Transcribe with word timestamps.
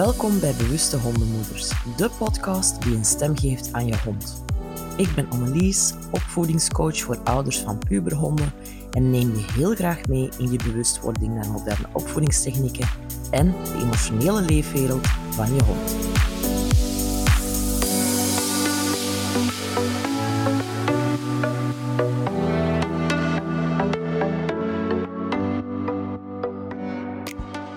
Welkom 0.00 0.40
bij 0.40 0.54
Bewuste 0.54 0.98
Hondenmoeders, 0.98 1.68
de 1.96 2.10
podcast 2.18 2.82
die 2.82 2.94
een 2.94 3.04
stem 3.04 3.38
geeft 3.38 3.72
aan 3.72 3.86
je 3.86 3.98
hond. 4.04 4.44
Ik 4.96 5.14
ben 5.14 5.30
Annelies, 5.30 5.94
opvoedingscoach 6.10 7.00
voor 7.00 7.18
ouders 7.24 7.58
van 7.58 7.78
puberhonden 7.78 8.52
en 8.90 9.10
neem 9.10 9.30
je 9.30 9.44
heel 9.52 9.74
graag 9.74 10.06
mee 10.06 10.28
in 10.38 10.52
je 10.52 10.58
bewustwording 10.64 11.34
naar 11.34 11.50
moderne 11.50 11.86
opvoedingstechnieken 11.92 12.88
en 13.30 13.54
de 13.64 13.80
emotionele 13.82 14.40
leefwereld 14.40 15.06
van 15.30 15.54
je 15.54 15.62
hond. 15.62 15.94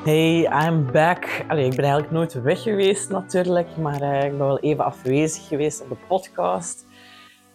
Hey, 0.04 0.50
I'm 0.68 0.92
back. 0.92 1.46
Allee, 1.48 1.66
ik 1.66 1.76
ben 1.76 1.86
eigenlijk 1.86 2.14
nooit 2.14 2.34
weg 2.34 2.62
geweest 2.62 3.10
natuurlijk, 3.10 3.78
maar 3.78 4.02
uh, 4.02 4.24
ik 4.24 4.30
ben 4.30 4.48
wel 4.48 4.60
even 4.60 4.84
afwezig 4.84 5.48
geweest 5.48 5.82
op 5.82 5.90
de 5.90 5.98
podcast. 6.08 6.86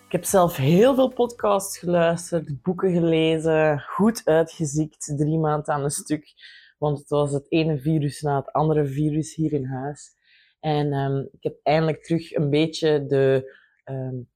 Ik 0.06 0.12
heb 0.12 0.24
zelf 0.24 0.56
heel 0.56 0.94
veel 0.94 1.08
podcasts 1.08 1.78
geluisterd, 1.78 2.62
boeken 2.62 2.92
gelezen, 2.92 3.80
goed 3.80 4.22
uitgeziekt, 4.24 5.12
drie 5.16 5.38
maanden 5.38 5.74
aan 5.74 5.82
een 5.82 5.90
stuk. 5.90 6.26
Want 6.78 6.98
het 6.98 7.08
was 7.08 7.32
het 7.32 7.52
ene 7.52 7.78
virus 7.78 8.20
na 8.20 8.36
het 8.36 8.52
andere 8.52 8.86
virus 8.86 9.34
hier 9.34 9.52
in 9.52 9.66
huis. 9.66 10.10
En 10.60 10.92
um, 10.92 11.28
ik 11.32 11.42
heb 11.42 11.56
eindelijk 11.62 12.04
terug 12.04 12.34
een 12.34 12.50
beetje 12.50 13.06
de, 13.06 13.54
um, 13.84 14.28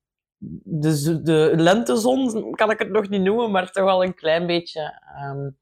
de, 0.64 1.22
de 1.22 1.52
lentezon, 1.56 2.50
kan 2.50 2.70
ik 2.70 2.78
het 2.78 2.90
nog 2.90 3.08
niet 3.08 3.22
noemen, 3.22 3.50
maar 3.50 3.70
toch 3.70 3.84
wel 3.84 4.04
een 4.04 4.14
klein 4.14 4.46
beetje... 4.46 5.02
Um, 5.24 5.60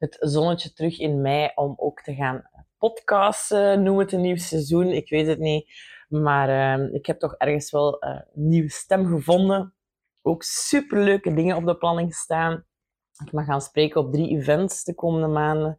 het 0.00 0.16
zonnetje 0.20 0.72
terug 0.72 0.98
in 0.98 1.20
mei 1.20 1.50
om 1.54 1.74
ook 1.76 2.02
te 2.02 2.14
gaan 2.14 2.50
podcasten, 2.78 3.82
noem 3.82 3.98
het 3.98 4.12
een 4.12 4.20
nieuw 4.20 4.36
seizoen. 4.36 4.86
Ik 4.86 5.10
weet 5.10 5.26
het 5.26 5.38
niet. 5.38 5.70
Maar 6.08 6.78
uh, 6.78 6.94
ik 6.94 7.06
heb 7.06 7.18
toch 7.18 7.34
ergens 7.34 7.70
wel 7.70 8.04
uh, 8.04 8.20
een 8.34 8.48
nieuwe 8.48 8.70
stem 8.70 9.06
gevonden. 9.06 9.74
Ook 10.22 10.42
superleuke 10.42 11.34
dingen 11.34 11.56
op 11.56 11.66
de 11.66 11.76
planning 11.76 12.14
staan. 12.14 12.64
Ik 13.24 13.32
mag 13.32 13.44
gaan 13.44 13.60
spreken 13.60 14.00
op 14.00 14.12
drie 14.12 14.28
events 14.28 14.84
de 14.84 14.94
komende 14.94 15.26
maanden. 15.26 15.78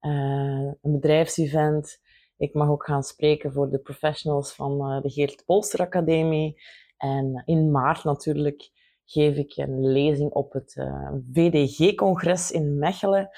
Uh, 0.00 0.72
een 0.82 0.92
bedrijfsevent. 0.92 2.00
Ik 2.36 2.54
mag 2.54 2.68
ook 2.68 2.84
gaan 2.84 3.02
spreken 3.02 3.52
voor 3.52 3.70
de 3.70 3.78
professionals 3.78 4.54
van 4.54 5.00
de 5.02 5.10
Geert 5.10 5.44
Polster 5.44 5.80
Academie. 5.80 6.62
En 6.96 7.42
in 7.44 7.70
maart 7.70 8.04
natuurlijk 8.04 8.70
geef 9.10 9.36
ik 9.36 9.56
een 9.56 9.90
lezing 9.92 10.30
op 10.30 10.52
het 10.52 10.76
uh, 10.76 11.12
VDG-congres 11.32 12.50
in 12.50 12.78
Mechelen. 12.78 13.28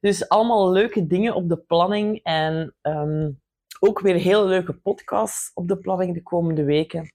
Dus 0.00 0.28
allemaal 0.28 0.70
leuke 0.70 1.06
dingen 1.06 1.34
op 1.34 1.48
de 1.48 1.58
planning 1.58 2.20
en 2.22 2.76
um, 2.82 3.40
ook 3.80 4.00
weer 4.00 4.14
heel 4.14 4.46
leuke 4.46 4.72
podcasts 4.72 5.50
op 5.54 5.68
de 5.68 5.78
planning 5.78 6.14
de 6.14 6.22
komende 6.22 6.64
weken. 6.64 7.14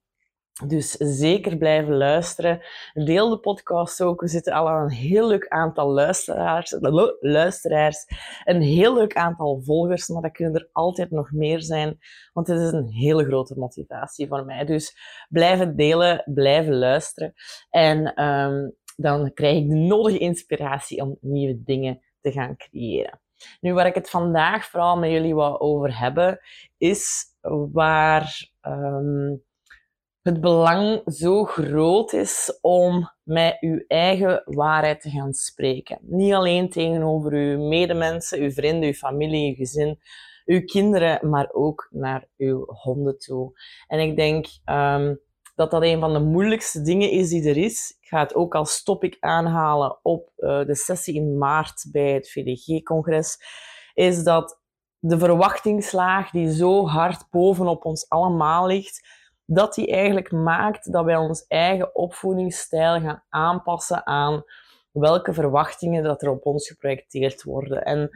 Dus 0.67 0.91
zeker 0.91 1.57
blijven 1.57 1.97
luisteren. 1.97 2.61
Deel 2.93 3.29
de 3.29 3.39
podcast 3.39 4.01
ook. 4.03 4.21
We 4.21 4.27
zitten 4.27 4.53
al 4.53 4.69
aan 4.69 4.83
een 4.83 4.89
heel 4.89 5.27
leuk 5.27 5.47
aantal 5.47 5.89
luisteraars. 5.89 6.75
luisteraars 7.19 8.05
een 8.43 8.61
heel 8.61 8.93
leuk 8.93 9.15
aantal 9.15 9.61
volgers, 9.63 10.07
maar 10.07 10.21
dat 10.21 10.31
kunnen 10.31 10.55
er 10.55 10.69
altijd 10.71 11.11
nog 11.11 11.31
meer 11.31 11.61
zijn. 11.61 11.99
Want 12.33 12.47
het 12.47 12.59
is 12.59 12.71
een 12.71 12.89
hele 12.89 13.25
grote 13.25 13.55
motivatie 13.57 14.27
voor 14.27 14.45
mij. 14.45 14.65
Dus 14.65 14.97
blijven 15.29 15.75
delen, 15.75 16.23
blijven 16.33 16.75
luisteren. 16.75 17.33
En 17.69 18.23
um, 18.23 18.75
dan 18.95 19.33
krijg 19.33 19.57
ik 19.57 19.69
de 19.69 19.75
nodige 19.75 20.17
inspiratie 20.17 21.01
om 21.01 21.17
nieuwe 21.21 21.63
dingen 21.63 22.01
te 22.21 22.31
gaan 22.31 22.57
creëren. 22.57 23.21
Nu, 23.59 23.73
waar 23.73 23.85
ik 23.85 23.95
het 23.95 24.09
vandaag 24.09 24.65
vooral 24.65 24.97
met 24.97 25.11
jullie 25.11 25.35
wil 25.35 25.61
over 25.61 25.99
hebben, 25.99 26.39
is 26.77 27.23
waar... 27.71 28.49
Um, 28.61 29.43
het 30.21 30.41
belang 30.41 31.01
zo 31.05 31.45
groot 31.45 32.13
is 32.13 32.57
om 32.61 33.11
met 33.23 33.57
uw 33.59 33.83
eigen 33.87 34.41
waarheid 34.45 35.01
te 35.01 35.09
gaan 35.09 35.33
spreken. 35.33 35.99
Niet 36.01 36.33
alleen 36.33 36.69
tegenover 36.69 37.31
uw 37.31 37.67
medemensen, 37.67 38.39
uw 38.39 38.51
vrienden, 38.51 38.89
uw 38.89 38.93
familie, 38.93 39.49
uw 39.49 39.55
gezin, 39.55 39.99
uw 40.45 40.63
kinderen, 40.65 41.29
maar 41.29 41.49
ook 41.51 41.87
naar 41.91 42.27
uw 42.37 42.65
honden 42.65 43.17
toe. 43.17 43.59
En 43.87 43.99
ik 43.99 44.15
denk 44.15 44.45
um, 44.65 45.19
dat 45.55 45.71
dat 45.71 45.83
een 45.83 45.99
van 45.99 46.13
de 46.13 46.19
moeilijkste 46.19 46.81
dingen 46.81 47.11
is 47.11 47.29
die 47.29 47.49
er 47.49 47.57
is. 47.57 47.97
Ik 48.01 48.07
ga 48.07 48.19
het 48.19 48.35
ook 48.35 48.55
als 48.55 48.83
topic 48.83 49.17
aanhalen 49.19 49.99
op 50.01 50.31
uh, 50.37 50.65
de 50.65 50.75
sessie 50.75 51.15
in 51.15 51.37
maart 51.37 51.87
bij 51.91 52.11
het 52.11 52.31
VDG-congres, 52.31 53.37
is 53.93 54.23
dat 54.23 54.59
de 54.99 55.19
verwachtingslaag 55.19 56.29
die 56.29 56.53
zo 56.53 56.87
hard 56.87 57.29
bovenop 57.29 57.85
ons 57.85 58.09
allemaal 58.09 58.67
ligt, 58.67 59.20
dat 59.53 59.73
die 59.73 59.87
eigenlijk 59.87 60.31
maakt 60.31 60.91
dat 60.91 61.05
wij 61.05 61.15
ons 61.15 61.45
eigen 61.47 61.95
opvoedingsstijl 61.95 63.01
gaan 63.01 63.23
aanpassen 63.29 64.05
aan 64.05 64.43
welke 64.91 65.33
verwachtingen 65.33 66.03
dat 66.03 66.21
er 66.21 66.29
op 66.29 66.45
ons 66.45 66.67
geprojecteerd 66.67 67.43
worden. 67.43 67.83
En 67.83 68.09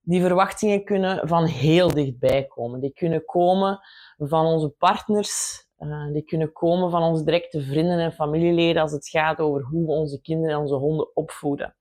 die 0.00 0.20
verwachtingen 0.20 0.84
kunnen 0.84 1.28
van 1.28 1.44
heel 1.44 1.88
dichtbij 1.88 2.44
komen. 2.44 2.80
Die 2.80 2.92
kunnen 2.92 3.24
komen 3.24 3.80
van 4.18 4.46
onze 4.46 4.68
partners, 4.68 5.66
uh, 5.78 6.12
die 6.12 6.22
kunnen 6.22 6.52
komen 6.52 6.90
van 6.90 7.02
onze 7.02 7.24
directe 7.24 7.62
vrienden 7.62 7.98
en 7.98 8.12
familieleden 8.12 8.82
als 8.82 8.92
het 8.92 9.08
gaat 9.08 9.38
over 9.38 9.62
hoe 9.62 9.86
we 9.86 9.92
onze 9.92 10.20
kinderen 10.20 10.54
en 10.54 10.60
onze 10.60 10.74
honden 10.74 11.16
opvoeden. 11.16 11.76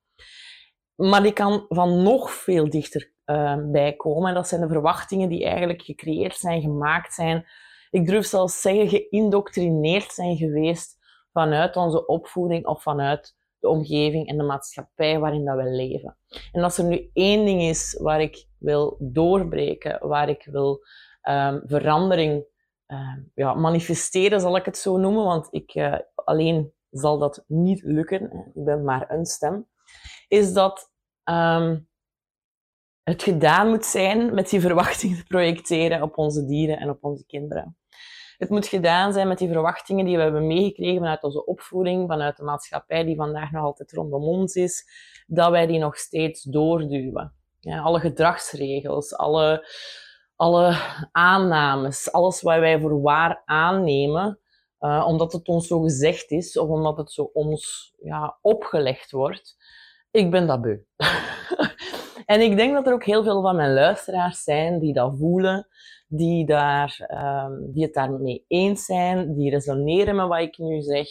Maar 0.96 1.24
die 1.24 1.34
kan 1.34 1.66
van 1.70 2.04
nog 2.04 2.32
veel 2.32 2.70
dichter 2.70 3.12
uh, 3.26 3.58
bij 3.72 3.94
komen. 3.94 4.30
En 4.30 4.36
dat 4.36 4.48
zijn 4.48 4.62
de 4.62 4.68
verwachtingen 4.68 5.30
die 5.30 5.46
eigenlijk 5.46 5.82
gecreëerd 5.82 6.36
zijn, 6.36 6.62
gemaakt 6.62 7.14
zijn 7.14 7.46
ik 7.92 8.08
durf 8.08 8.26
zelfs 8.26 8.62
zeggen, 8.62 8.90
geïndoctrineerd 8.90 10.12
zijn 10.12 10.38
geweest 10.38 10.98
vanuit 11.32 11.76
onze 11.76 12.06
opvoeding 12.06 12.66
of 12.66 12.82
vanuit 12.82 13.36
de 13.60 13.68
omgeving 13.68 14.28
en 14.28 14.38
de 14.38 14.44
maatschappij 14.44 15.20
waarin 15.20 15.46
dat 15.46 15.58
we 15.58 15.64
leven. 15.64 16.18
En 16.52 16.64
als 16.64 16.78
er 16.78 16.86
nu 16.86 17.10
één 17.14 17.46
ding 17.46 17.62
is 17.62 17.98
waar 18.02 18.22
ik 18.22 18.48
wil 18.58 18.96
doorbreken, 19.00 20.08
waar 20.08 20.30
ik 20.30 20.48
wil 20.52 20.84
um, 21.30 21.62
verandering 21.66 22.46
um, 22.88 23.32
ja, 23.36 23.54
manifesteren, 23.54 24.42
zal 24.42 24.56
ik 24.56 24.66
het 24.66 24.78
zo 24.78 24.98
noemen, 24.98 25.24
want 25.24 25.48
ik 25.52 25.76
uh, 25.76 25.98
alleen 26.16 26.74
zal 26.90 27.18
dat 27.18 27.44
niet 27.48 27.82
lukken. 27.84 28.52
Ik 28.54 28.64
ben 28.64 28.84
maar 28.84 29.12
een 29.12 29.26
stem. 29.26 29.68
Is 30.28 30.54
dat 30.54 30.92
um, 31.24 31.90
het 33.04 33.24
gedaan 33.24 33.70
moet 33.70 33.86
zijn 33.86 34.34
met 34.34 34.50
die 34.50 34.62
verwachtingen 34.62 35.18
te 35.18 35.24
projecteren 35.24 36.02
op 36.02 36.18
onze 36.18 36.46
dieren 36.46 36.78
en 36.78 36.90
op 36.90 37.04
onze 37.04 37.26
kinderen. 37.26 37.76
Het 38.42 38.50
moet 38.50 38.68
gedaan 38.68 39.14
zijn 39.14 39.28
met 39.28 39.38
die 39.38 39.52
verwachtingen 39.52 40.06
die 40.06 40.16
we 40.18 40.22
hebben 40.22 40.48
meegekregen 40.48 41.00
vanuit 41.00 41.24
onze 41.24 41.46
opvoeding, 41.46 42.08
vanuit 42.08 42.38
de 42.38 42.44
maatschappij 42.44 43.04
die 43.04 43.16
vandaag 43.16 43.52
nog 43.52 43.64
altijd 43.64 43.92
rondom 43.92 44.24
ons 44.24 44.56
is, 44.56 44.86
dat 45.28 45.52
wij 45.52 45.68
die 45.68 45.80
nog 45.80 45.98
steeds 45.98 46.44
doorduwen. 46.44 47.34
Ja, 47.60 47.80
alle 47.80 48.00
gedragsregels, 48.00 49.16
alle, 49.16 49.68
alle 50.36 50.76
aannames, 51.12 52.12
alles 52.12 52.42
wat 52.42 52.60
wij 52.60 52.80
voor 52.80 53.02
waar 53.02 53.42
aannemen, 53.46 54.40
uh, 54.80 55.06
omdat 55.08 55.34
het 55.34 55.48
ons 55.48 55.68
zo 55.68 55.82
gezegd 55.82 56.32
is 56.32 56.58
of 56.58 56.70
omdat 56.70 56.98
het 56.98 57.12
zo 57.12 57.30
ons 57.34 57.94
ja, 57.98 58.38
opgelegd 58.42 59.12
wordt. 59.12 59.58
Ik 60.12 60.32
ben 60.32 60.48
dat 60.48 60.62
beu. 60.62 60.78
en 62.26 62.42
ik 62.42 62.58
denk 62.58 62.74
dat 62.74 62.88
er 62.88 62.94
ook 62.94 63.06
heel 63.06 63.24
veel 63.24 63.42
van 63.42 63.56
mijn 63.56 63.74
luisteraars 63.74 64.44
zijn 64.44 64.80
die 64.80 64.94
dat 64.94 65.18
voelen, 65.18 65.68
die, 66.14 66.46
daar, 66.46 67.08
um, 67.46 67.72
die 67.72 67.84
het 67.84 67.94
daarmee 67.94 68.46
eens 68.48 68.86
zijn, 68.86 69.34
die 69.34 69.50
resoneren 69.50 70.16
met 70.16 70.28
wat 70.28 70.40
ik 70.40 70.58
nu 70.58 70.82
zeg. 70.82 71.08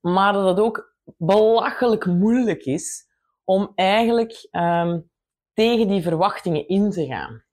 Maar 0.00 0.32
dat 0.32 0.48
het 0.48 0.60
ook 0.60 0.96
belachelijk 1.16 2.06
moeilijk 2.06 2.64
is 2.64 3.06
om 3.44 3.72
eigenlijk 3.74 4.48
um, 4.50 5.10
tegen 5.52 5.88
die 5.88 6.02
verwachtingen 6.02 6.68
in 6.68 6.90
te 6.90 7.06
gaan. 7.06 7.44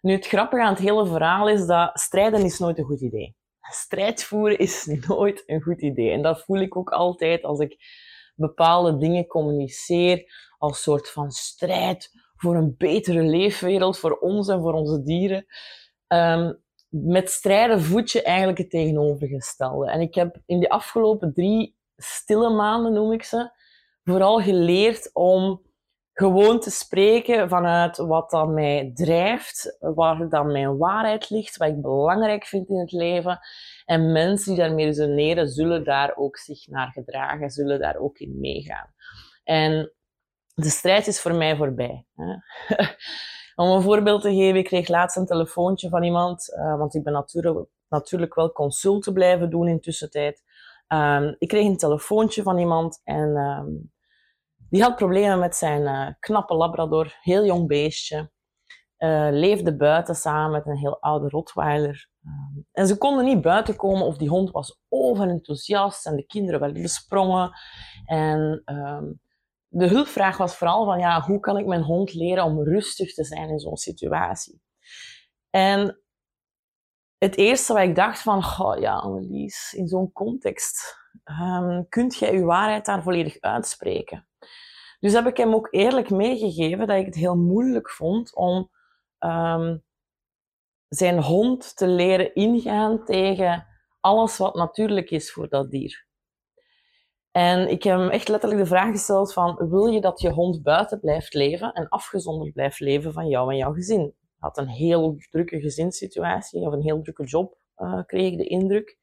Nu, 0.00 0.12
het 0.12 0.26
grappige 0.26 0.62
aan 0.62 0.72
het 0.72 0.82
hele 0.82 1.06
verhaal 1.06 1.48
is 1.48 1.66
dat 1.66 2.00
strijden 2.00 2.44
is 2.44 2.58
nooit 2.58 2.78
een 2.78 2.84
goed 2.84 3.00
idee. 3.00 3.36
Strijd 3.60 4.24
voeren 4.24 4.58
is 4.58 4.86
nooit 5.08 5.42
een 5.46 5.62
goed 5.62 5.82
idee. 5.82 6.10
En 6.10 6.22
dat 6.22 6.42
voel 6.42 6.60
ik 6.60 6.76
ook 6.76 6.90
altijd 6.90 7.42
als 7.44 7.58
ik 7.58 7.76
bepaalde 8.34 8.96
dingen 8.96 9.26
communiceer 9.26 10.24
als 10.58 10.82
soort 10.82 11.10
van 11.10 11.30
strijd 11.30 12.10
voor 12.36 12.56
een 12.56 12.74
betere 12.78 13.22
leefwereld 13.22 13.98
voor 13.98 14.18
ons 14.18 14.48
en 14.48 14.60
voor 14.60 14.72
onze 14.72 15.02
dieren. 15.02 15.46
Um, 16.08 16.64
met 16.88 17.30
strijden 17.30 17.82
voed 17.82 18.10
je 18.10 18.22
eigenlijk 18.22 18.58
het 18.58 18.70
tegenovergestelde. 18.70 19.90
En 19.90 20.00
ik 20.00 20.14
heb 20.14 20.36
in 20.46 20.60
de 20.60 20.68
afgelopen 20.68 21.32
drie 21.32 21.76
stille 21.96 22.50
maanden, 22.50 22.92
noem 22.92 23.12
ik 23.12 23.22
ze, 23.22 23.50
vooral 24.04 24.40
geleerd 24.40 25.10
om 25.12 25.64
gewoon 26.12 26.60
te 26.60 26.70
spreken 26.70 27.48
vanuit 27.48 27.96
wat 27.96 28.30
dan 28.30 28.54
mij 28.54 28.90
drijft, 28.94 29.76
waar 29.80 30.28
dan 30.28 30.52
mijn 30.52 30.76
waarheid 30.76 31.30
ligt, 31.30 31.56
wat 31.56 31.68
ik 31.68 31.82
belangrijk 31.82 32.44
vind 32.44 32.68
in 32.68 32.78
het 32.78 32.92
leven. 32.92 33.38
En 33.84 34.12
mensen 34.12 34.54
die 34.54 34.62
daarmee 34.62 34.84
resoneren, 34.84 35.48
zullen 35.48 35.84
daar 35.84 36.16
ook 36.16 36.36
zich 36.36 36.66
naar 36.66 36.90
gedragen, 36.92 37.50
zullen 37.50 37.80
daar 37.80 37.96
ook 37.96 38.18
in 38.18 38.40
meegaan. 38.40 38.94
En 39.44 39.92
de 40.56 40.70
strijd 40.70 41.06
is 41.06 41.20
voor 41.20 41.34
mij 41.34 41.56
voorbij. 41.56 42.06
Hè. 42.14 42.34
Om 43.62 43.68
een 43.68 43.82
voorbeeld 43.82 44.22
te 44.22 44.34
geven, 44.34 44.58
ik 44.58 44.64
kreeg 44.64 44.88
laatst 44.88 45.16
een 45.16 45.26
telefoontje 45.26 45.88
van 45.88 46.02
iemand, 46.02 46.52
uh, 46.58 46.78
want 46.78 46.94
ik 46.94 47.02
ben 47.02 47.12
natuurlijk, 47.12 47.68
natuurlijk 47.88 48.34
wel 48.34 48.52
consulten 48.52 49.12
blijven 49.12 49.50
doen 49.50 49.68
in 49.68 49.80
tussentijd. 49.80 50.42
Um, 50.88 51.36
ik 51.38 51.48
kreeg 51.48 51.64
een 51.64 51.76
telefoontje 51.76 52.42
van 52.42 52.58
iemand 52.58 53.00
en 53.04 53.36
um, 53.36 53.92
die 54.70 54.82
had 54.82 54.96
problemen 54.96 55.38
met 55.38 55.56
zijn 55.56 55.82
uh, 55.82 56.08
knappe 56.20 56.54
labrador, 56.54 57.16
heel 57.20 57.44
jong 57.44 57.66
beestje. 57.66 58.30
Uh, 58.98 59.28
leefde 59.30 59.76
buiten 59.76 60.14
samen 60.14 60.50
met 60.50 60.66
een 60.66 60.76
heel 60.76 61.00
oude 61.00 61.28
Rottweiler. 61.28 62.08
Um, 62.24 62.66
en 62.72 62.86
ze 62.86 62.98
konden 62.98 63.24
niet 63.24 63.40
buiten 63.40 63.76
komen 63.76 64.06
of 64.06 64.16
die 64.16 64.28
hond 64.28 64.50
was 64.50 64.80
overenthousiast 64.88 66.06
en 66.06 66.16
de 66.16 66.26
kinderen 66.26 66.60
werden 66.60 66.82
besprongen. 66.82 67.50
En 68.04 68.62
de 69.78 69.88
hulpvraag 69.88 70.36
was 70.36 70.56
vooral 70.56 70.84
van, 70.84 70.98
ja, 70.98 71.20
hoe 71.20 71.40
kan 71.40 71.56
ik 71.56 71.66
mijn 71.66 71.82
hond 71.82 72.14
leren 72.14 72.44
om 72.44 72.62
rustig 72.62 73.14
te 73.14 73.24
zijn 73.24 73.48
in 73.48 73.58
zo'n 73.58 73.76
situatie? 73.76 74.60
En 75.50 76.00
het 77.18 77.36
eerste 77.36 77.72
wat 77.72 77.82
ik 77.82 77.94
dacht 77.94 78.20
van, 78.20 78.42
ja, 78.80 78.94
Annelies, 78.94 79.72
in 79.76 79.88
zo'n 79.88 80.12
context, 80.12 80.96
um, 81.24 81.88
kunt 81.88 82.16
jij 82.16 82.32
je 82.32 82.44
waarheid 82.44 82.84
daar 82.84 83.02
volledig 83.02 83.40
uitspreken? 83.40 84.28
Dus 85.00 85.12
heb 85.12 85.26
ik 85.26 85.36
hem 85.36 85.54
ook 85.54 85.68
eerlijk 85.70 86.10
meegegeven 86.10 86.86
dat 86.86 86.98
ik 86.98 87.06
het 87.06 87.14
heel 87.14 87.36
moeilijk 87.36 87.90
vond 87.90 88.34
om 88.34 88.70
um, 89.18 89.84
zijn 90.88 91.22
hond 91.22 91.76
te 91.76 91.86
leren 91.86 92.34
ingaan 92.34 93.04
tegen 93.04 93.66
alles 94.00 94.36
wat 94.36 94.54
natuurlijk 94.54 95.10
is 95.10 95.32
voor 95.32 95.48
dat 95.48 95.70
dier. 95.70 96.05
En 97.36 97.68
ik 97.68 97.82
heb 97.82 97.98
hem 97.98 98.08
echt 98.08 98.28
letterlijk 98.28 98.60
de 98.60 98.66
vraag 98.66 98.90
gesteld 98.90 99.32
van, 99.32 99.68
wil 99.68 99.86
je 99.86 100.00
dat 100.00 100.20
je 100.20 100.30
hond 100.30 100.62
buiten 100.62 101.00
blijft 101.00 101.34
leven 101.34 101.72
en 101.72 101.88
afgezonderd 101.88 102.52
blijft 102.52 102.80
leven 102.80 103.12
van 103.12 103.28
jou 103.28 103.50
en 103.50 103.56
jouw 103.56 103.72
gezin? 103.72 104.00
Hij 104.00 104.14
had 104.38 104.58
een 104.58 104.68
heel 104.68 105.16
drukke 105.30 105.60
gezinssituatie 105.60 106.60
of 106.60 106.72
een 106.72 106.82
heel 106.82 107.02
drukke 107.02 107.24
job, 107.24 107.58
uh, 107.76 108.02
kreeg 108.06 108.32
ik 108.32 108.38
de 108.38 108.46
indruk. 108.46 108.98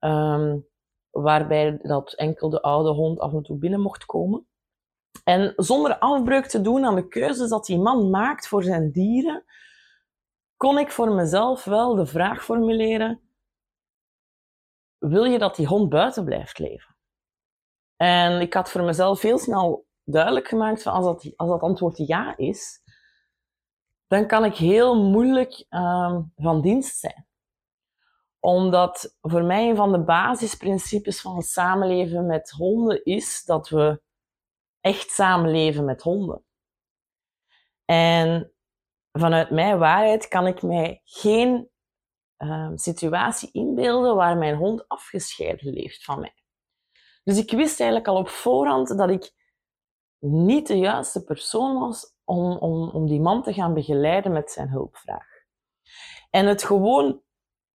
Um, 0.00 0.66
waarbij 1.10 1.78
dat 1.82 2.14
enkel 2.14 2.50
de 2.50 2.62
oude 2.62 2.90
hond 2.90 3.18
af 3.18 3.32
en 3.32 3.42
toe 3.42 3.58
binnen 3.58 3.80
mocht 3.80 4.04
komen. 4.04 4.46
En 5.24 5.52
zonder 5.56 5.98
afbreuk 5.98 6.46
te 6.46 6.60
doen 6.60 6.84
aan 6.84 6.94
de 6.94 7.08
keuzes 7.08 7.48
dat 7.48 7.66
die 7.66 7.78
man 7.78 8.10
maakt 8.10 8.48
voor 8.48 8.62
zijn 8.62 8.90
dieren, 8.92 9.44
kon 10.56 10.78
ik 10.78 10.90
voor 10.90 11.12
mezelf 11.12 11.64
wel 11.64 11.94
de 11.94 12.06
vraag 12.06 12.44
formuleren: 12.44 13.20
wil 14.98 15.24
je 15.24 15.38
dat 15.38 15.56
die 15.56 15.66
hond 15.66 15.88
buiten 15.88 16.24
blijft 16.24 16.58
leven? 16.58 16.91
En 18.02 18.40
ik 18.40 18.54
had 18.54 18.70
voor 18.70 18.82
mezelf 18.82 19.20
heel 19.20 19.38
snel 19.38 19.86
duidelijk 20.04 20.48
gemaakt 20.48 20.82
van 20.82 20.92
als 20.92 21.04
dat, 21.04 21.32
als 21.36 21.48
dat 21.48 21.60
antwoord 21.60 21.96
ja 21.96 22.36
is, 22.36 22.82
dan 24.06 24.26
kan 24.26 24.44
ik 24.44 24.54
heel 24.54 25.02
moeilijk 25.02 25.66
um, 25.70 26.32
van 26.36 26.60
dienst 26.60 26.98
zijn. 26.98 27.26
Omdat 28.38 29.16
voor 29.20 29.44
mij 29.44 29.68
een 29.68 29.76
van 29.76 29.92
de 29.92 30.04
basisprincipes 30.04 31.20
van 31.20 31.36
het 31.36 31.46
samenleven 31.46 32.26
met 32.26 32.50
honden 32.50 33.04
is 33.04 33.44
dat 33.44 33.68
we 33.68 34.02
echt 34.80 35.10
samenleven 35.10 35.84
met 35.84 36.02
honden. 36.02 36.44
En 37.84 38.52
vanuit 39.12 39.50
mijn 39.50 39.78
waarheid 39.78 40.28
kan 40.28 40.46
ik 40.46 40.62
mij 40.62 41.00
geen 41.04 41.70
um, 42.36 42.78
situatie 42.78 43.52
inbeelden 43.52 44.16
waar 44.16 44.36
mijn 44.36 44.56
hond 44.56 44.88
afgescheiden 44.88 45.72
leeft 45.72 46.04
van 46.04 46.20
mij. 46.20 46.41
Dus 47.22 47.38
ik 47.38 47.50
wist 47.50 47.80
eigenlijk 47.80 48.08
al 48.08 48.16
op 48.16 48.28
voorhand 48.28 48.98
dat 48.98 49.10
ik 49.10 49.32
niet 50.18 50.66
de 50.66 50.78
juiste 50.78 51.24
persoon 51.24 51.78
was 51.78 52.14
om, 52.24 52.56
om, 52.56 52.88
om 52.88 53.06
die 53.06 53.20
man 53.20 53.42
te 53.42 53.52
gaan 53.52 53.74
begeleiden 53.74 54.32
met 54.32 54.50
zijn 54.50 54.68
hulpvraag. 54.68 55.26
En 56.30 56.46
het 56.46 56.64
gewoon 56.64 57.22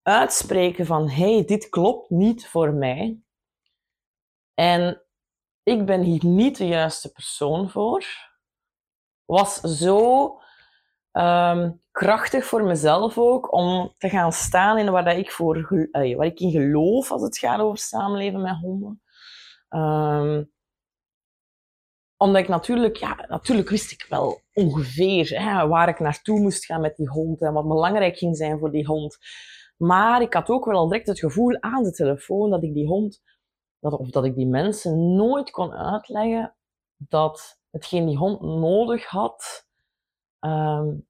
uitspreken 0.02 0.86
van, 0.86 1.10
hey, 1.10 1.46
dit 1.46 1.70
klopt 1.70 2.10
niet 2.10 2.48
voor 2.48 2.74
mij. 2.74 3.22
En 4.54 5.02
ik 5.64 5.86
ben 5.86 6.02
hier 6.02 6.26
niet 6.26 6.58
de 6.58 6.68
juiste 6.68 7.12
persoon 7.12 7.70
voor, 7.70 8.06
was 9.26 9.60
zo 9.60 10.42
um, 11.20 11.82
krachtig 11.92 12.46
voor 12.46 12.64
mezelf 12.64 13.18
ook 13.18 13.54
om 13.54 13.94
te 13.98 14.10
gaan 14.10 14.32
staan 14.32 14.78
in 14.78 14.92
waar, 14.92 15.06
dat 15.06 15.18
ik, 15.18 15.32
voor, 15.32 15.88
waar 15.92 16.26
ik 16.26 16.40
in 16.40 16.52
geloof 16.52 17.12
als 17.12 17.22
het 17.22 17.38
gaat 17.38 17.60
over 17.60 17.78
samenleven 17.78 18.42
met 18.42 18.60
honden. 18.62 19.02
Um, 19.70 20.52
omdat 22.18 22.42
ik 22.42 22.48
natuurlijk, 22.48 22.96
ja, 22.96 23.26
natuurlijk 23.28 23.70
wist 23.70 23.92
ik 23.92 24.06
wel 24.10 24.42
ongeveer 24.54 25.42
hè, 25.42 25.68
waar 25.68 25.90
ik 25.90 26.00
naartoe 26.00 26.40
moest 26.40 26.66
gaan 26.66 26.82
met 26.82 26.96
die 26.96 27.10
hond 27.10 27.42
en 27.42 27.54
wat 27.54 27.68
belangrijk 27.68 28.18
ging 28.18 28.38
zijn 28.38 28.60
voor 28.60 28.72
die 28.72 28.86
hond. 28.86 29.18
Maar 29.78 30.22
ik 30.22 30.34
had 30.34 30.50
ook 30.50 30.66
wel 30.66 30.76
al 30.76 30.88
direct 30.88 31.08
het 31.08 31.20
gevoel 31.20 31.62
aan 31.62 31.84
de 31.84 31.92
telefoon 31.92 32.50
dat 32.50 32.64
ik 32.64 32.74
die 32.74 32.88
hond, 32.88 33.22
dat, 33.80 33.94
of 33.94 34.10
dat 34.10 34.26
ik 34.26 34.36
die 34.36 34.48
mensen 34.48 35.16
nooit 35.16 35.50
kon 35.50 35.74
uitleggen 35.74 36.56
dat 36.98 37.60
hetgeen 37.70 38.06
die 38.06 38.18
hond 38.18 38.42
nodig 38.42 39.06
had, 39.06 39.67
um, 40.48 41.08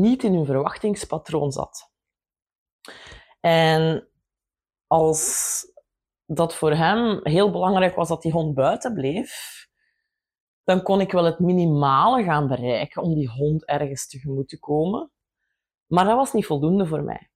niet 0.00 0.24
in 0.24 0.34
hun 0.34 0.46
verwachtingspatroon 0.46 1.52
zat. 1.52 1.92
En 3.40 4.08
als 4.86 5.72
dat 6.26 6.54
voor 6.54 6.72
hem 6.72 7.20
heel 7.22 7.50
belangrijk 7.50 7.94
was 7.94 8.08
dat 8.08 8.22
die 8.22 8.32
hond 8.32 8.54
buiten 8.54 8.94
bleef, 8.94 9.66
dan 10.64 10.82
kon 10.82 11.00
ik 11.00 11.12
wel 11.12 11.24
het 11.24 11.38
minimale 11.38 12.22
gaan 12.22 12.48
bereiken 12.48 13.02
om 13.02 13.14
die 13.14 13.30
hond 13.30 13.64
ergens 13.64 14.08
tegemoet 14.08 14.48
te 14.48 14.58
komen. 14.58 15.12
Maar 15.86 16.04
dat 16.04 16.16
was 16.16 16.32
niet 16.32 16.46
voldoende 16.46 16.86
voor 16.86 17.02
mij. 17.02 17.30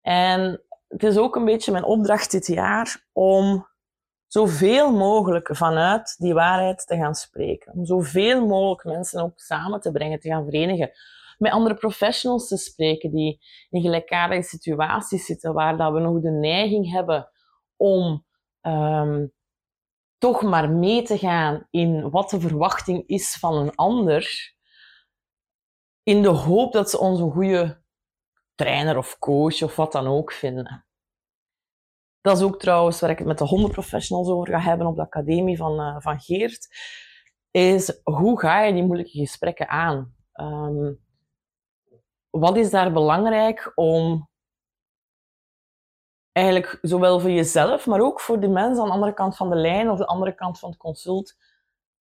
En 0.00 0.64
het 0.88 1.02
is 1.02 1.18
ook 1.18 1.36
een 1.36 1.44
beetje 1.44 1.72
mijn 1.72 1.84
opdracht 1.84 2.30
dit 2.30 2.46
jaar 2.46 3.06
om 3.12 3.68
zoveel 4.26 4.92
mogelijk 4.92 5.48
vanuit 5.52 6.14
die 6.18 6.34
waarheid 6.34 6.86
te 6.86 6.96
gaan 6.96 7.14
spreken. 7.14 7.72
Om 7.72 7.86
zoveel 7.86 8.46
mogelijk 8.46 8.84
mensen 8.84 9.22
ook 9.22 9.38
samen 9.38 9.80
te 9.80 9.92
brengen, 9.92 10.20
te 10.20 10.28
gaan 10.28 10.44
verenigen. 10.44 10.90
Met 11.38 11.52
andere 11.52 11.74
professionals 11.74 12.48
te 12.48 12.56
spreken 12.56 13.10
die 13.10 13.40
in 13.70 13.80
gelijkaardige 13.80 14.42
situaties 14.42 15.26
zitten, 15.26 15.52
waar 15.52 15.76
dat 15.76 15.92
we 15.92 16.00
nog 16.00 16.20
de 16.20 16.30
neiging 16.30 16.90
hebben 16.90 17.28
om 17.76 18.24
um, 18.62 19.32
toch 20.18 20.42
maar 20.42 20.70
mee 20.70 21.02
te 21.02 21.18
gaan 21.18 21.66
in 21.70 22.10
wat 22.10 22.30
de 22.30 22.40
verwachting 22.40 23.06
is 23.06 23.36
van 23.36 23.54
een 23.54 23.74
ander, 23.74 24.54
in 26.02 26.22
de 26.22 26.28
hoop 26.28 26.72
dat 26.72 26.90
ze 26.90 26.98
ons 26.98 27.20
een 27.20 27.30
goede 27.30 27.82
trainer 28.54 28.96
of 28.96 29.18
coach 29.18 29.62
of 29.62 29.76
wat 29.76 29.92
dan 29.92 30.06
ook 30.06 30.32
vinden. 30.32 30.85
Dat 32.26 32.36
is 32.36 32.42
ook 32.42 32.58
trouwens 32.58 33.00
waar 33.00 33.10
ik 33.10 33.18
het 33.18 33.26
met 33.26 33.38
de 33.38 33.44
hondenprofessionals 33.44 34.28
over 34.28 34.48
ga 34.48 34.60
hebben 34.60 34.86
op 34.86 34.96
de 34.96 35.02
academie 35.02 35.56
van, 35.56 35.80
uh, 35.80 35.96
van 35.98 36.20
Geert. 36.20 36.68
Is 37.50 38.00
hoe 38.02 38.40
ga 38.40 38.62
je 38.62 38.72
die 38.72 38.84
moeilijke 38.84 39.18
gesprekken 39.18 39.68
aan? 39.68 40.14
Um, 40.34 41.00
wat 42.30 42.56
is 42.56 42.70
daar 42.70 42.92
belangrijk 42.92 43.72
om 43.74 44.28
eigenlijk 46.32 46.78
zowel 46.82 47.20
voor 47.20 47.30
jezelf, 47.30 47.86
maar 47.86 48.00
ook 48.00 48.20
voor 48.20 48.40
de 48.40 48.48
mensen 48.48 48.82
aan 48.82 48.88
de 48.88 48.94
andere 48.94 49.14
kant 49.14 49.36
van 49.36 49.50
de 49.50 49.56
lijn 49.56 49.90
of 49.90 49.98
de 49.98 50.06
andere 50.06 50.34
kant 50.34 50.58
van 50.58 50.68
het 50.68 50.78
consult, 50.78 51.36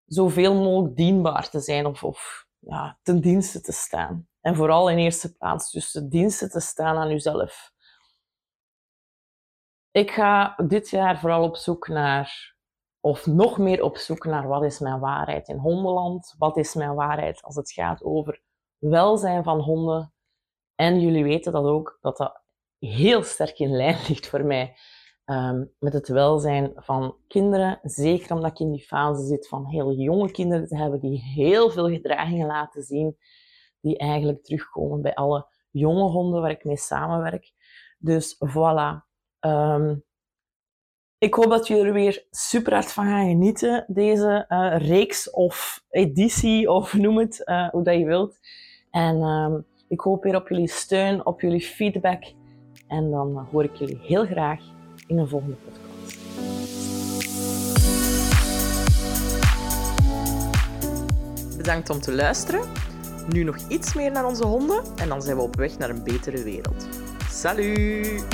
zoveel 0.06 0.54
mogelijk 0.56 0.96
dienbaar 0.96 1.50
te 1.50 1.60
zijn 1.60 1.86
of, 1.86 2.04
of 2.04 2.48
ja, 2.60 3.00
ten 3.02 3.22
dienste 3.22 3.62
te 3.62 3.72
staan. 3.72 4.28
En 4.42 4.56
vooral 4.56 4.90
in 4.90 4.98
eerste 4.98 5.36
plaats 5.36 5.72
dus 5.72 5.92
ten 5.92 6.10
dienste 6.10 6.50
te 6.50 6.60
staan 6.60 6.98
aan 6.98 7.10
jezelf. 7.10 7.74
Ik 9.96 10.12
ga 10.12 10.56
dit 10.68 10.90
jaar 10.90 11.20
vooral 11.20 11.44
op 11.44 11.56
zoek 11.56 11.88
naar, 11.88 12.56
of 13.00 13.26
nog 13.26 13.58
meer 13.58 13.84
op 13.84 13.98
zoek 13.98 14.26
naar 14.26 14.48
wat 14.48 14.64
is 14.64 14.80
mijn 14.80 15.00
waarheid 15.00 15.48
in 15.48 15.58
hondenland? 15.58 16.36
Wat 16.38 16.58
is 16.58 16.74
mijn 16.74 16.96
waarheid 16.96 17.42
als 17.42 17.56
het 17.56 17.72
gaat 17.72 18.04
over 18.04 18.42
welzijn 18.78 19.44
van 19.44 19.60
honden? 19.60 20.14
En 20.76 21.00
jullie 21.00 21.24
weten 21.24 21.52
dat 21.52 21.66
ook, 21.66 21.98
dat 22.02 22.18
dat 22.18 22.42
heel 22.80 23.24
sterk 23.24 23.60
in 23.60 23.76
lijn 23.76 23.98
ligt 24.08 24.28
voor 24.28 24.46
mij 24.46 24.78
um, 25.26 25.74
met 25.80 25.94
het 25.94 26.08
welzijn 26.08 26.72
van 26.76 27.18
kinderen. 27.28 27.80
Zeker 27.82 28.36
omdat 28.36 28.52
ik 28.52 28.60
in 28.60 28.72
die 28.72 28.86
fase 28.86 29.26
zit 29.26 29.48
van 29.48 29.66
heel 29.66 29.94
jonge 29.94 30.32
kinderen 30.32 30.68
te 30.68 30.78
hebben 30.78 31.00
die 31.00 31.22
heel 31.22 31.70
veel 31.70 31.90
gedragingen 31.90 32.48
laten 32.48 32.84
zien, 32.84 33.18
die 33.80 33.98
eigenlijk 33.98 34.44
terugkomen 34.44 35.02
bij 35.02 35.14
alle 35.14 35.48
jonge 35.72 36.10
honden 36.10 36.42
waar 36.42 36.52
ik 36.52 36.64
mee 36.64 36.78
samenwerk. 36.78 37.54
Dus 37.98 38.36
voilà. 38.36 39.05
Um, 39.46 40.04
ik 41.18 41.34
hoop 41.34 41.50
dat 41.50 41.68
jullie 41.68 41.86
er 41.86 41.94
weer 41.94 42.26
super 42.32 42.74
hard 42.74 42.92
van 42.92 43.06
gaan 43.06 43.28
genieten, 43.28 43.86
deze 43.88 44.46
uh, 44.50 44.76
reeks 44.78 45.30
of 45.30 45.84
editie, 45.90 46.72
of 46.72 46.94
noem 46.94 47.18
het 47.18 47.42
uh, 47.46 47.70
hoe 47.70 47.84
dat 47.84 47.98
je 47.98 48.06
wilt. 48.06 48.40
En 48.92 49.22
um, 49.22 49.66
ik 49.88 50.00
hoop 50.00 50.24
weer 50.24 50.36
op 50.36 50.50
jullie 50.50 50.70
steun, 50.70 51.26
op 51.26 51.42
jullie 51.42 51.62
feedback. 51.62 52.24
En 52.88 53.12
dan 53.12 53.48
hoor 53.52 53.64
ik 53.64 53.76
jullie 53.76 54.00
heel 54.02 54.26
graag 54.26 54.60
in 55.08 55.18
een 55.18 55.28
volgende 55.28 55.56
podcast. 55.56 55.84
Bedankt 61.58 61.90
om 61.90 62.00
te 62.00 62.14
luisteren. 62.14 62.62
Nu 63.30 63.44
nog 63.44 63.58
iets 63.68 63.94
meer 63.94 64.12
naar 64.12 64.26
onze 64.26 64.46
honden 64.46 64.84
en 64.96 65.10
dan 65.10 65.22
zijn 65.22 65.36
we 65.36 65.42
op 65.42 65.56
weg 65.56 65.78
naar 65.78 65.90
een 65.90 66.04
betere 66.04 66.44
wereld. 66.44 66.88
Salut! 67.30 68.26